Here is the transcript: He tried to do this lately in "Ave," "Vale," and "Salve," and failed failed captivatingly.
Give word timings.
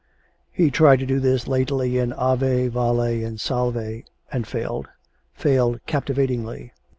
He 0.51 0.71
tried 0.71 0.97
to 0.97 1.05
do 1.05 1.19
this 1.19 1.47
lately 1.47 1.99
in 1.99 2.11
"Ave," 2.13 2.69
"Vale," 2.69 3.01
and 3.23 3.39
"Salve," 3.39 4.01
and 4.31 4.47
failed 4.47 4.87
failed 5.35 5.79
captivatingly. 5.85 6.73